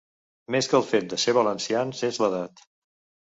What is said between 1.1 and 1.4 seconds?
de ser